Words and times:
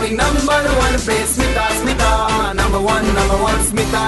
Morning 0.00 0.20
number 0.20 0.58
one 0.74 0.94
पे 1.06 1.14
Smita 1.26 1.64
Smita 1.80 2.10
number 2.54 2.78
one 2.84 3.08
number 3.16 3.38
one 3.40 3.58
Smita 3.64 4.04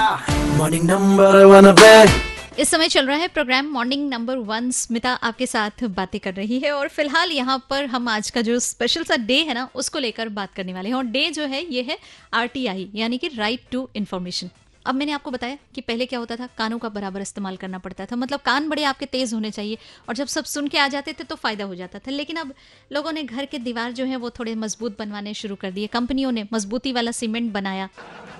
morning 0.57 0.87
number 0.87 1.41
one 1.47 1.67
पे 1.79 1.91
इस 2.61 2.69
समय 2.69 2.87
चल 2.87 3.07
रहा 3.07 3.17
है 3.17 3.27
programme 3.27 3.69
morning 3.71 4.09
number 4.09 4.37
one 4.47 4.71
Smita 4.71 5.11
आपके 5.29 5.45
साथ 5.45 5.83
बातें 5.95 6.19
कर 6.19 6.33
रही 6.33 6.59
है 6.59 6.71
और 6.71 6.87
फ़िलहाल 6.87 7.31
यहाँ 7.31 7.57
पर 7.69 7.85
हम 7.85 8.07
आज 8.07 8.29
का 8.29 8.41
जो 8.41 8.59
स्पेशल 8.59 9.03
सा 9.03 9.15
डे 9.15 9.37
है 9.41 9.53
ना, 9.53 9.67
उसको 9.75 9.99
लेकर 9.99 10.29
बात 10.29 10.53
करने 10.53 10.73
वाले 10.73 10.89
हैं। 10.89 10.95
और 10.95 11.03
डे 11.03 11.29
जो 11.29 11.45
है, 11.45 11.63
ये 11.73 11.81
है 11.81 11.97
आरटीआई 12.33 12.89
यानी 12.95 13.17
कि 13.17 13.27
राइट 13.37 13.63
टू 13.71 13.89
इन्फॉर्मेशन 13.95 14.49
अब 14.85 14.95
मैंने 14.95 15.11
आपको 15.11 15.31
बताया 15.31 15.57
कि 15.75 15.81
पहले 15.81 16.05
क्या 16.05 16.19
होता 16.19 16.35
था? 16.35 16.47
कानों 16.57 16.77
का 16.79 16.89
बराबर 16.89 17.21
इस्तेमाल 17.21 17.57
करना 17.57 17.77
पड़ता 17.77 18.05
था। 18.05 18.15
मतलब 18.15 18.39
कान 18.39 18.67
बड़े 18.69 18.83
आपके 18.83 19.05
तेज 19.05 19.33
होने 19.33 19.51
चाहिए 19.51 19.77
और 20.09 20.15
जब 20.15 20.27
सब 20.27 20.43
सुन 20.43 20.67
के 20.67 20.77
आ 20.77 20.87
जाते 20.87 21.13
थे 21.13 21.23
तो 21.23 21.35
फ़ायदा 21.35 21.65
हो 21.65 21.75
जाता 21.75 21.99
था। 21.99 22.11
लेकिन 22.11 22.37
अब 22.37 22.53
लोगों 22.91 23.11
ने 23.11 23.23
घर 23.23 23.45
के 23.45 23.57
दीवार 23.59 23.91
जो 23.91 24.05
है 24.05 24.15
वो 24.15 24.29
थोड़े 24.29 24.55
मज़बूत 24.55 24.97
बनवाने 24.99 25.33
शुरू 25.33 25.55
कर 25.55 25.71
दिए। 25.71 25.87
कंपनियों 25.87 26.31
ने 26.31 26.45
मजबूती 26.53 26.93
वाला 26.93 27.11
सीमेंट 27.11 27.51
बनाया। 27.53 27.89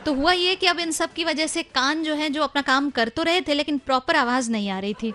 तो 0.05 0.13
हुआ 0.13 0.31
ये 0.33 0.55
कि 0.55 0.67
अब 0.67 0.79
इन 0.79 0.91
सब 0.91 1.13
की 1.13 1.23
वजह 1.23 1.47
से 1.47 1.63
कान 1.63 2.03
जो 2.03 2.15
है, 2.15 2.29
जो 2.29 2.43
अपना 2.43 2.61
काम 2.61 2.89
कर 2.89 3.09
तो 3.09 3.23
रहे 3.23 3.41
थे, 3.41 3.53
लेकिन 3.53 3.77
प्रॉपर 3.77 4.15
आवाज़ 4.15 4.51
नहीं 4.51 4.69
आ 4.69 4.79
रही 4.79 4.93
थी। 4.93 5.13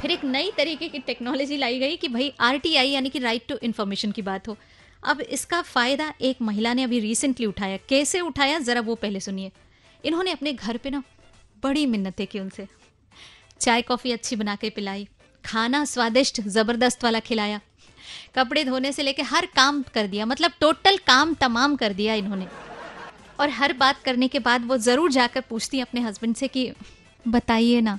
फिर 0.00 0.10
एक 0.10 0.24
नई 0.24 0.50
तरीके 0.56 0.88
की 0.88 0.98
टेक्नोलॉजी 0.98 1.56
लाई 1.56 1.78
गई 1.78 1.96
कि 1.96 2.08
भाई 2.08 2.32
आरटीआई 2.40 2.88
यानी 2.88 3.08
कि 3.08 3.18
राइट 3.18 3.46
टू 3.48 3.56
इन्फॉर्मेशन 3.62 4.12
की 4.12 4.22
बात 4.22 4.48
हो। 4.48 4.56
अब 5.02 5.20
इसका 5.20 5.60
फ़ायदा 5.62 6.12
एक 6.20 6.42
महिला 6.42 6.72
ने 6.74 6.82
अभी 6.82 6.98
रिसेंटली 7.00 7.46
उठाया। 7.46 7.76
कैसे 7.88 8.20
उठाया? 8.20 8.58
ज़रा 8.58 8.80
वो 8.80 8.94
पहले 8.94 9.20
सुनिए। 9.20 9.50
इन्होंने 10.04 10.30
अपने 10.30 10.52
घर 10.52 10.76
पे 10.76 10.90
ना 10.90 11.02
बड़ी 11.62 11.86
मिन्नतें 11.86 12.26
की 12.26 12.40
उनसे। 12.40 12.66
चाय 13.60 13.82
कॉफ़ी 13.82 14.12
अच्छी 14.12 14.36
बना 14.36 14.56
के 14.56 14.70
पिलाई, 14.70 15.08
खाना 15.44 15.84
स्वादिष्ट, 15.84 16.40
ज़बरदस्त 16.40 17.04
वाला 17.04 17.20
खिलाया। 17.20 17.60
कपड़े 18.36 18.64
धोने 18.64 18.92
से 18.92 19.02
लेके 19.02 19.22
हर 19.22 19.46
काम 19.46 19.82
कर 19.94 20.06
दिया 20.06 20.26
मतलब 20.26 20.52
टोटल 20.60 20.96
काम 20.96 21.34
तमाम 21.34 21.76
कर 21.76 21.92
दिया 21.92 22.14
इन्होंने। 22.14 22.46
और 23.40 23.50
हर 23.50 23.72
बात 23.72 24.02
करने 24.02 24.28
के 24.28 24.38
बाद 24.38 24.66
वो 24.66 24.76
ज़रूर 24.76 25.12
जाकर 25.12 25.40
पूछती 25.40 25.80
अपने 25.80 26.00
हस्बैंड 26.00 26.36
से 26.36 26.48
कि, 26.48 26.72
बताइए 27.28 27.80
ना, 27.80 27.98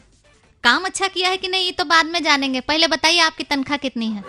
काम 0.64 0.84
अच्छा 0.84 1.08
किया 1.08 1.30
है 1.30 1.38
कि 1.38 1.48
नहीं? 1.48 1.66
ये 1.66 1.72
तो 1.72 1.86
बाद 1.86 2.06
में 2.06 2.24
जानेंगे। 2.24 2.62
पहले 2.62 2.88
बताइए 2.88 3.20
आपकी 3.20 3.44
तनख्वाह 3.44 3.78
कितनी 3.78 4.08
है? 4.08 4.24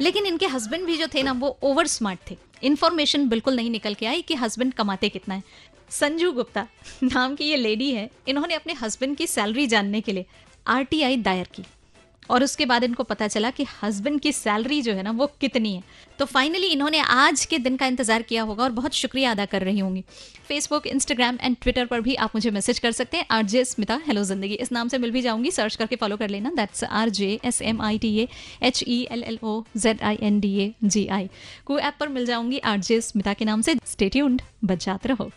लेकिन 0.00 0.26
इनके 0.26 0.46
हस्बैंड 0.46 0.86
भी 0.86 0.96
जो 0.96 1.06
थे 1.06 1.22
ना, 1.22 1.32
वो 1.32 1.58
ओवर 1.62 1.86
स्मार्ट 1.86 2.20
थे। 2.30 2.36
इन्फॉर्मेशन 2.62 3.28
बिल्कुल 3.28 3.56
नहीं 3.56 3.70
निकल 3.70 3.94
के 3.94 4.06
आई 4.06 4.22
कि 4.22 4.34
हस्बैंड 4.34 4.72
कमाते 4.74 5.08
कितना 5.08 5.34
है। 5.34 5.42
संजू 5.90 6.32
गुप्ता, 6.32 6.66
नाम 7.02 7.34
की 7.34 7.44
ये 7.44 7.56
लेडी 7.56 7.90
है, 7.92 8.10
इन्होंने 8.28 8.54
अपने 8.54 8.72
हस्बैंड 8.72 9.16
की 9.16 9.26
सैलरी 9.26 9.66
जानने 9.66 10.00
के 10.00 10.12
लिए 10.12 10.26
आरटीआई 10.66 11.16
दायर 11.16 11.48
की। 11.54 11.62
और 12.22 12.44
उसके 12.44 12.64
बाद 12.66 12.84
इनको 12.84 13.02
पता 13.04 13.26
चला 13.28 13.50
कि 13.50 13.64
हस्बैंड 13.82 14.20
की 14.20 14.32
सैलरी 14.32 14.80
जो 14.82 14.92
है 14.94 15.02
ना, 15.02 15.10
वो 15.10 15.26
कितनी 15.40 15.74
है। 15.74 15.82
तो 16.18 16.24
फाइनली 16.26 16.66
इन्होंने 16.66 16.98
आज 17.00 17.44
के 17.44 17.58
दिन 17.58 17.76
का 17.76 17.86
इंतज़ार 17.86 18.22
किया 18.22 18.42
होगा 18.42 18.64
और 18.64 18.72
बहुत 18.72 18.94
शुक्रिया 18.94 19.30
अदा 19.30 19.44
कर 19.46 19.62
रही 19.62 19.78
होंगी। 19.78 20.04
फेसबुक 20.48 20.86
इंस्टाग्राम 20.86 21.38
एंड 21.42 21.56
ट्विटर 21.62 21.86
पर 21.86 22.00
भी 22.00 22.14
आप 22.16 22.34
मुझे 22.34 22.50
मैसेज 22.50 22.78
कर 22.78 22.92
सकते 22.92 23.16
हैं। 23.16 23.26
आर 23.30 23.42
जे 23.44 23.64
स्मिता 23.64 24.00
हेलो 24.06 24.24
ज़िंदगी। 24.24 24.54
इस 24.56 24.72
नाम 24.72 24.88
से 24.88 24.98
मिल 24.98 25.10
भी 25.10 25.22
जाऊँगी। 25.22 25.50
सर्च 25.50 25.76
करके 25.76 25.96
फॉलो 25.96 26.16
कर 26.16 26.28
लेना। 26.30 26.52
That's 26.56 26.84
R 26.84 27.08
J 27.10 27.38
S 27.44 27.62
M 27.62 27.82
I 27.82 27.98
T 27.98 28.28
H 28.62 28.84
E 28.88 29.06
L 29.10 29.24
L 29.24 29.38
O 29.42 29.62
Z 29.76 30.02
I 30.02 30.18
N 30.22 30.40
D 30.40 30.56
A 30.58 30.72
G 30.84 31.06
I 31.08 31.28
को 31.66 31.78
ऐप 31.78 31.94
पर 32.00 32.08
मिल 32.08 32.26
जाऊँगी 32.26 32.58
आर 32.60 32.78
जे 32.80 33.00
स्मिता 33.00 33.34
के 33.34 33.44
नाम 33.44 33.62
से। 33.62 33.78
स्टेट्यून्ड 33.86 34.42
बजाते 34.64 35.08
रहो। 35.08 35.30